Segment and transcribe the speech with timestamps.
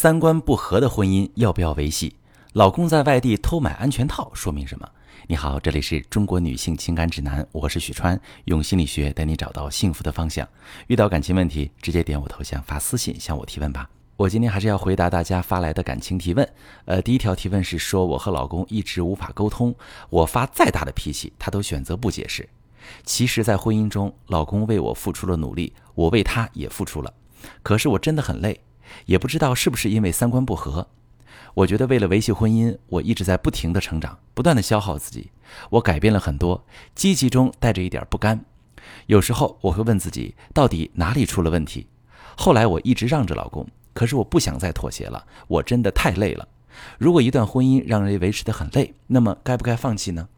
[0.00, 2.14] 三观不合的婚姻要不要维系？
[2.52, 4.88] 老公在外地偷买安全套说明什么？
[5.26, 10.48] 你好，这里是中国女性情感指南，我是许川，用心理学带你找到幸福的方向。
[10.86, 13.90] 遇到感情问题，直接点我头像发私信向我提问吧。
[14.14, 16.48] 我今天还是要回答大家发来的感情提问。
[16.84, 19.74] 呃，第一条提问是说我和老公一直无法沟通，
[20.10, 22.48] 我发再大的脾气，他都选择不解释。
[23.02, 27.12] 其实，在婚姻中，老公为我付出了努力，我为他也付出了，
[27.64, 28.60] 可是我真的很累。
[29.06, 30.88] 也不知道是不是因为三观不合，
[31.54, 35.30] 我觉得为了维系婚姻，我一直在不停的成长，不断的消耗自己。
[35.70, 38.44] 我改变了很多，积极中带着一点不甘。
[39.06, 41.86] 有时候我会问自己，到底哪里出了问题？
[42.36, 46.46] 后来我一直让着老公，可是我不想再妥协了，我真的太累了。
[46.98, 50.28] 如果一段婚姻让人维持的很累，那么该不该放弃呢？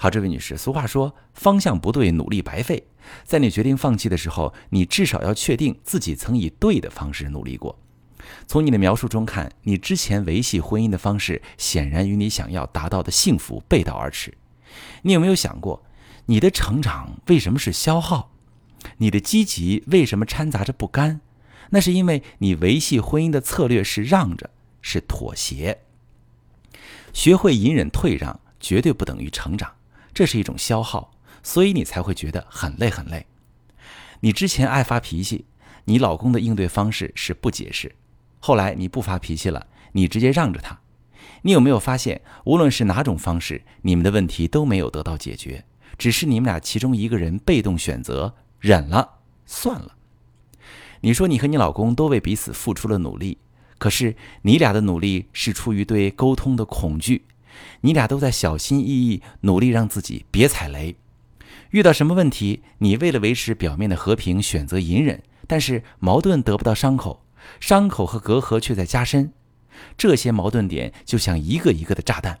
[0.00, 2.86] 好，这位女士，俗话说方向不对，努力白费。
[3.24, 7.76] 在你决定放弃的时候，你至少要确定自己曾以对的方式努力过。
[8.46, 14.32] 从你的描述中看，你之前维系婚姻的方式显然与你想要达到的幸福背道而驰。
[15.02, 15.84] 你有没有想过，
[16.26, 18.30] 你的成长为什么是消耗？
[18.98, 21.20] 你的积极为什么掺杂着不甘？
[21.70, 25.80] 那是因为你维系婚姻的策略是让着，是妥协。
[27.12, 29.72] 学会隐忍退让，绝对不等于成长。
[30.18, 31.12] 这是一种消耗，
[31.44, 33.24] 所以你才会觉得很累很累。
[34.18, 35.44] 你之前爱发脾气，
[35.84, 37.94] 你老公的应对方式是不解释。
[38.40, 40.76] 后来你不发脾气了，你直接让着他。
[41.42, 45.64] 你有没有发现，无论是哪种方式，你们的问题都没有得到解决，
[45.96, 49.94] 只是你们俩其中一个人被动选择忍了算了。
[51.02, 53.38] 你说你和你老公都为彼此付出了努力，
[53.78, 57.24] 可是你俩的努力是出于对沟通的恐惧。
[57.82, 60.96] 你俩都在小心翼翼努力让自己别踩雷，
[61.70, 67.24] 遇到什么问题，你为了维持表面的和平选择隐忍，但是矛盾得不到伤口，
[67.60, 69.32] 伤口和隔阂却在加深。
[69.96, 72.40] 这些矛盾点就像一个一个的炸弹，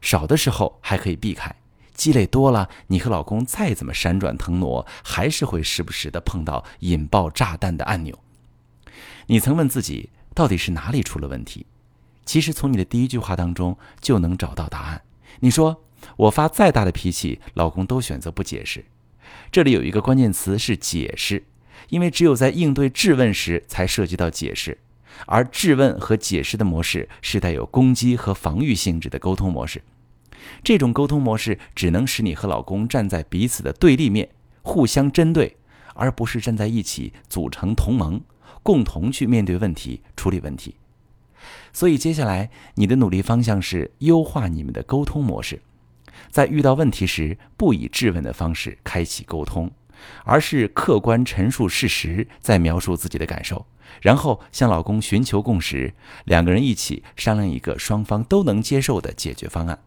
[0.00, 1.54] 少的时候还可以避开，
[1.94, 8.18] 积累多了，你和老公再怎么闪转腾挪，还是会时不时的碰到引爆炸弹的按钮。
[9.28, 11.64] 你曾问自己，到底是哪里出了问题？
[12.26, 15.02] 其实从你的第一句话当中就能找到答案。
[15.40, 15.84] 你说
[16.16, 18.84] 我发再大的脾气，老公都选择不解释。
[19.50, 21.44] 这里有一个关键词是解释，
[21.88, 24.78] 因为只有在应对质问时才涉及到解释，
[25.26, 29.82] 而质问和解释的模式是带有攻击和防御性质的沟通模式。
[30.62, 34.28] 这种沟通模式只能使你和老公站在彼此的对立面，
[34.62, 35.56] 互相针对，
[35.94, 38.20] 而不是站在一起组成同盟，
[38.62, 40.76] 共同去面对问题、处理问题。
[41.72, 45.60] 所以接下来你的努力方向是优化你们的沟通模式，
[46.30, 49.70] 在遇到问题时不以质问的方式开启沟通，
[50.24, 53.66] 而是客观陈述事实，再描述自己的感受，
[54.00, 59.78] 然后向老公寻求共识，两个人一起商量一个双方都能接受的解决方案。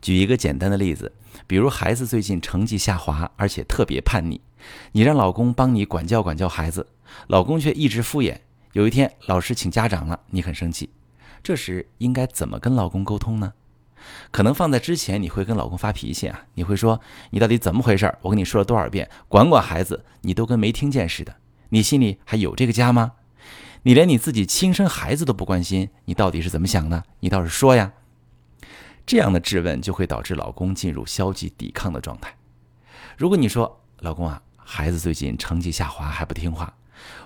[0.00, 1.12] 举一个简单的例子，
[1.46, 4.40] 比如孩子最近成绩下滑，而且特别叛逆，
[4.92, 6.88] 你让老公帮你管教管教孩子，
[7.28, 8.38] 老公却一直敷衍。
[8.72, 10.88] 有一天，老师请家长了，你很生气。
[11.42, 13.52] 这时应该怎么跟老公沟通呢？
[14.30, 16.98] 可能放在之前，你会跟老公发脾气啊，你会说
[17.30, 18.16] ：“你到底怎么回事？
[18.22, 21.36] 我跟你说了多少遍，管管孩子，你都跟没听见似的。
[21.68, 23.12] 你心里还有这个家吗？
[23.82, 27.04] 你连你自己亲生孩子都不关心，你到底是怎么想的？
[27.20, 27.92] 你倒是说呀！”
[29.04, 32.34] 这样的质问就会导致老公进入消极抵抗的状态。
[33.18, 36.72] 如果你说：“老公啊，孩子最近成绩下滑，还不听话。”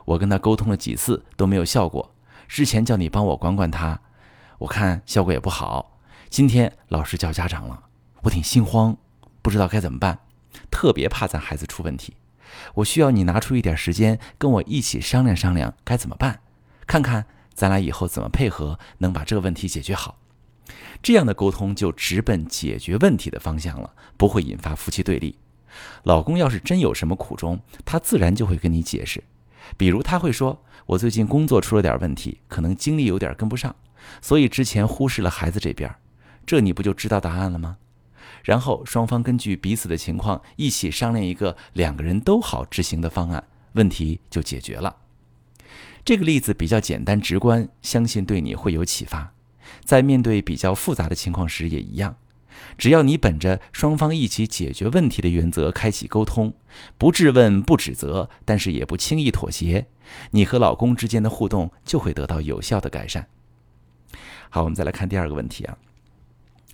[0.04, 2.14] 我跟他沟通了几次都没有效果，
[2.48, 4.00] 之前叫你帮我管管他，
[4.58, 5.98] 我看效果也不好。
[6.28, 7.84] 今天老师叫家长了，
[8.22, 8.96] 我挺心慌，
[9.42, 10.18] 不知道该怎么办，
[10.70, 12.14] 特别怕咱孩子出问题。
[12.74, 16.40] 我需要你拿出一点时间跟我一起商量商量该怎么办，
[16.86, 20.18] 看看咱俩以后怎么配合能把这个问题解决好。
[21.02, 25.38] 这样的沟通就直奔解决问题的方向了，不会引发夫妻对立。
[26.04, 29.22] 老公要是真有什么苦衷，他自然就会跟你解释。
[29.76, 33.74] 比如他会说：“我最近工作出了点问题，可能精力有点跟不上，
[34.20, 35.94] 所以之前忽视了孩子这边。”
[36.46, 37.78] 这你不就知道答案了吗？
[38.44, 43.42] 然后双方根据彼此的情况一起商量一个两个人都好执行的方案，
[43.72, 44.94] 问题就解决了。
[46.04, 49.32] 这个例子比较简单直观，相信对你会有启发。
[49.84, 52.16] 在面对比较复杂的情况时也一样。
[52.78, 56.54] 只要你本着双方一起解决问题的原则开启沟通，
[56.98, 59.86] 不质问、不指责，但是也不轻易妥协，
[60.30, 63.26] 你和老公之间的互动就会得到有效的改善。
[64.50, 65.76] 好，我们再来看第二个问题啊。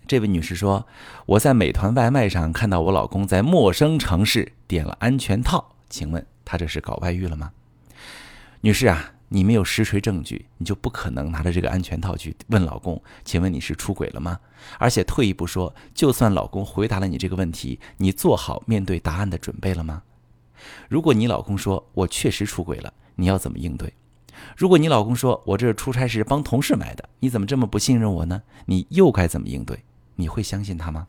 [0.06, 0.86] 这位女士说
[1.26, 7.52] ：“我在美团外卖上看到我老公在陌生城市点了安全套，请问他这是搞外遇了吗？”
[8.62, 14.38] 女士啊，你没有实锤证据，你就不可能拿着这个安全套去问老公：“请问你是出轨了吗？”
[14.78, 20.02] 而且退一步说，就算老公回答了你这个问题，你做好面对答案的准备了吗？
[20.86, 23.94] 如果你老公说“我确实出轨了”，你要怎么应对？
[24.54, 28.42] 如果你老公说“我这出差是帮同事买的”，你怎么这么不信任我呢？
[28.66, 29.82] 你又该怎么应对？
[30.16, 31.06] 你会相信他吗？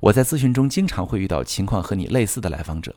[0.00, 2.94] 我在咨询中经常会遇到情况和你类似的来访者，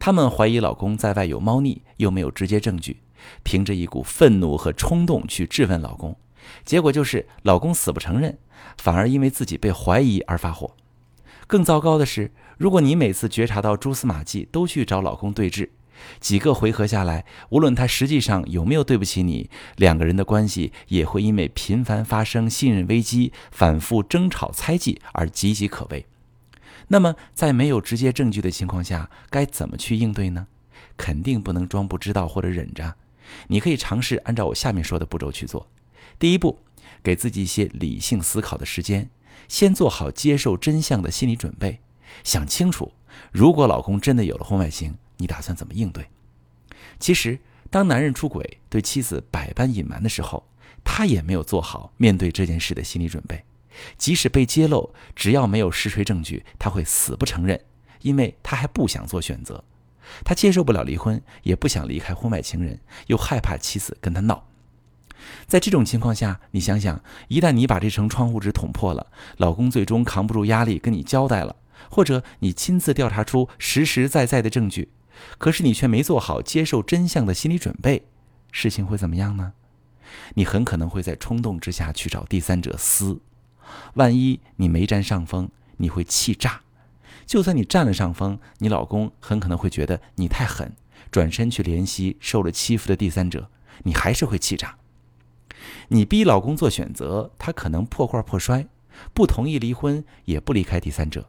[0.00, 2.98] 他们怀疑老公在外有猫腻，又没有直接证据，
[3.42, 6.16] 凭着一股愤怒和冲动去质问老公，
[6.64, 8.38] 结果就是老公死不承认，
[8.78, 10.74] 反而因为自己被怀疑而发火。
[11.46, 15.70] 更糟糕的是，如果你每次觉察到蛛丝马迹都去找老公对峙，
[16.20, 26.06] 几个回合下来，无论他实际上有没有对不起你，两个人的关系也会因为频繁发生信任危机、反复争吵、猜忌而岌岌可危。
[26.88, 30.46] 那么，在没有直接证据的情况下，该怎么去应对呢？
[30.96, 32.94] 肯定不能装不知道或者忍着。
[33.48, 35.68] 你可以尝试按照我下面说的步骤去做。
[36.18, 36.58] 第一步，
[37.02, 39.08] 给自己一些理性思考的时间，
[39.48, 41.80] 先做好接受真相的心理准备，
[42.24, 42.92] 想清楚，
[43.32, 46.06] 如果老公真的有了婚外情，你打算怎么应对？
[46.98, 47.38] 其实，
[47.70, 50.46] 当男人出轨对妻子百般隐瞒的时候，
[50.82, 53.44] 他也没有做好面对这件事的心理准备。
[53.96, 57.58] 即使被揭露，只要没有实锤证据，他会死不承认，
[58.02, 59.62] 因为他还不想做选择，
[60.24, 64.46] 他接受不了离婚，也不想离开婚外情人，又害怕妻子跟他闹。
[65.46, 71.56] 在这种情况下，你想想，一旦你把这层窗户纸捅破了，老公最终扛不住压力跟你交代了，
[71.90, 74.88] 或者你亲自调查出实实在在的证据，
[75.38, 78.06] 可是你却没做好接受真相的心理准备，
[78.50, 79.52] 事情会怎么样呢？
[80.34, 83.20] 你很可能会在冲动之下去找第三者撕。
[83.94, 86.62] 万一你没占上风，你会气炸；
[87.30, 90.72] 就算你占了上风，你老公很可能会觉得你太狠，
[91.12, 93.48] 转身去怜惜受了欺负的第三者，
[93.84, 94.78] 你还是会气炸。
[95.90, 98.66] 你逼老公做选择，他可能破罐破摔，
[99.14, 101.22] 不同意离婚，也不离开第三者；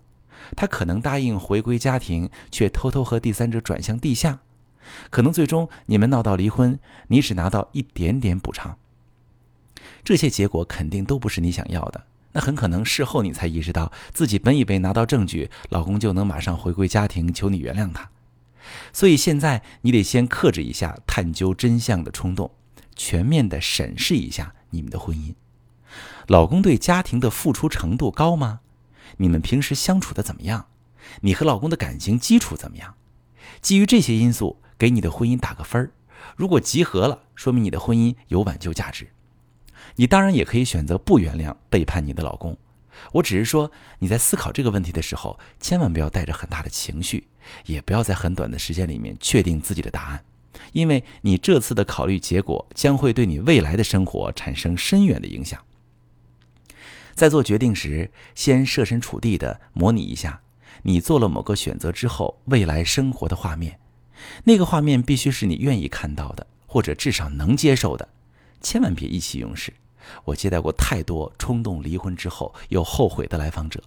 [0.58, 4.40] 他可能答应回归家庭，却偷偷和第三者转向地下。
[5.12, 8.80] 可能最终你们闹到离婚，你只拿到一点点补偿。
[10.04, 12.06] 这些结果肯定都不是你想要的。
[12.34, 18.10] 那很可能事后你才意识到，自己本以为拿到证据，老公就能马上回归家庭，求你原谅他。
[18.94, 22.52] 所以现在你得先克制一下探究真相的冲动，
[22.96, 25.34] 全面的审视一下你们的婚姻。
[26.28, 28.62] 老公对家庭的付出程度高吗？
[29.18, 30.68] 你们平时相处的怎么样？
[31.22, 32.96] 你和老公的感情基础怎么样？
[33.60, 35.92] 基于这些因素，给你的婚姻打个分儿。
[36.38, 39.10] 如果集合了，说明你的婚姻有挽救价值。
[39.96, 42.58] 你当然也可以选择不原谅背叛你的老公，
[43.14, 47.28] 我只是说你在思考这个问题的时候，千万不要带着很大的情绪，
[47.66, 50.24] 也不要在很短的时间里面确定自己的答案，
[50.74, 55.60] 因为你这次的考虑结果将会对你未来的生活产生深远的影响。
[57.14, 60.42] 在做决定时，先设身处地的模拟一下，
[60.84, 63.80] 你做了某个选择之后未来生活的画面，
[64.46, 68.08] 那个画面必须是你愿意看到的，或者至少能接受的。
[68.62, 69.74] 千万别意气用事。
[70.26, 73.84] 我接待过太多冲动离婚之后又后悔的来访者，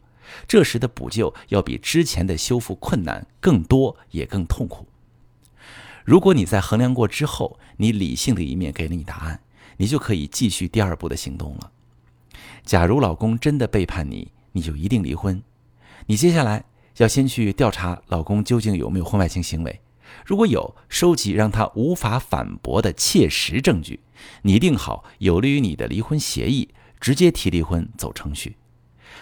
[0.47, 4.87] 这时的补救要比之前的修复困难更多，也更痛苦。
[6.05, 9.41] 如果你在衡量过之后，你理性的一面给了你答案，
[9.79, 11.73] 你就可以继续第二步的行动了。
[12.62, 15.43] 假如老公真的背叛你，你就一定离婚。
[16.07, 16.64] 你接下来
[16.99, 19.81] 要先去调查老公究竟有没有婚外情行为。
[20.25, 24.00] 如果有收集让他无法反驳的切实证据，
[24.42, 26.68] 拟定好有利于你的离婚协议，
[27.00, 28.56] 直接提离婚走程序。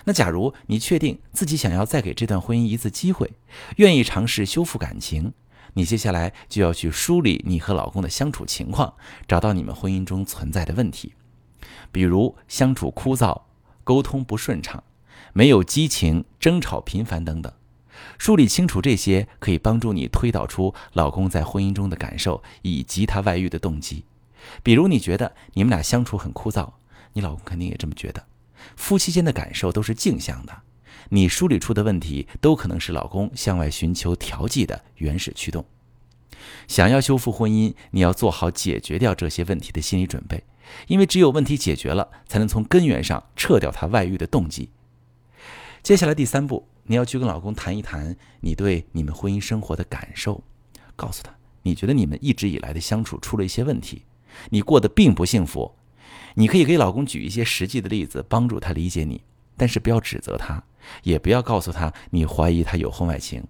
[0.04, 3.32] 那假如你确定自己想要再给这段婚姻一次机会，
[3.76, 5.32] 愿意尝试修复感情，
[5.75, 8.94] 你接下来就要去梳理你和老公的相处情况，
[9.28, 11.14] 找到你们婚姻中存在的问题，
[11.90, 13.42] 比如相处枯燥、
[13.84, 14.82] 沟通不顺畅、
[15.32, 17.52] 没有激情、争吵频繁等等。
[18.18, 24.04] 梳理清楚这些，可以帮助你推导出老公在婚姻中的感受以及他外遇的动机。
[24.62, 26.71] 比如，你觉得你们俩相处很枯燥，
[27.12, 28.25] 你老公肯定也这么觉得。
[28.76, 30.62] 夫妻间的感受都是镜像的，
[31.11, 35.64] 你梳理出的问题都可能是老公向外寻求调剂的原始驱动。
[36.66, 40.42] 想要修复婚姻，你要做好解决掉这些问题的心理准备，
[40.87, 44.71] 因为只有问题解决了，才能从根源上撤掉他外遇的动机。
[45.82, 46.64] 接下来第三步。
[46.84, 50.42] 你要去跟老公谈一谈你对你们婚姻生活的感受，
[50.94, 54.02] 告诉他你觉得你们一直以来的相处出了一些问题，
[54.50, 55.72] 你过得并不幸福。
[56.34, 59.22] 你可以给老公举一些实际的例子，帮助他理解你，
[59.56, 60.62] 但是不要指责他，
[61.02, 63.44] 也不要告诉他你怀疑他有婚外情。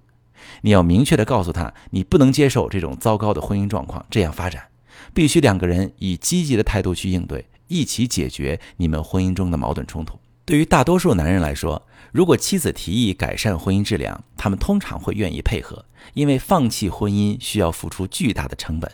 [0.62, 4.68] 你要明确的告诉他，你不能接受这种糟糕的婚姻状况这样发展，
[5.12, 10.18] 必须两个人以积极的态度去应对，一起解决你们婚姻中的矛盾冲突。
[10.44, 15.84] 对于大多数男人来说，如果妻子提议改善婚姻质量，他们通常会愿意配合，
[16.14, 18.90] 因为放弃婚姻需要付出巨大的成本。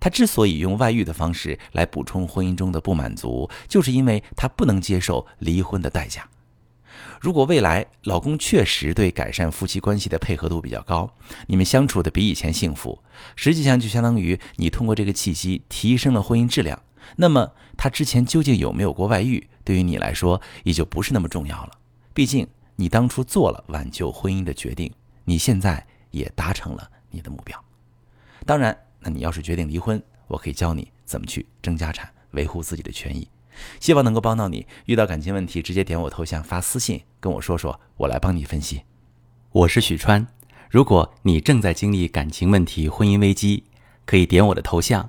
[0.00, 6.26] 他之所以用外遇的方式来补充婚姻中的不满足，就是因为他不能接受离婚的代价。
[7.20, 11.14] 如果未来老公确实对改善夫妻关系的配合度比较高，
[11.46, 12.98] 你们相处的比以前幸福，
[13.36, 16.82] 实际上就相当于你通过这个契机提升了婚姻质量。
[17.14, 21.78] 那么他之前究竟有没有过外遇，对于你来说也就不是那么重要了。
[22.12, 22.46] 毕竟。
[22.78, 24.92] 你当初做了挽救婚姻的决定，
[25.24, 27.58] 你现在也达成了你的目标。
[28.44, 33.26] 当然，那你要是决定离婚，我可以教你怎么去争家产，维护自己的权益。
[33.80, 34.66] 希望能够帮到你。
[34.84, 38.82] 遇到感情问题，直接点我头像发私信跟我说说，我来帮你分析。
[39.52, 40.26] 我是许川。
[40.68, 43.64] 如果你正在经历感情问题、婚姻危机，
[44.04, 45.08] 可以点我的头像，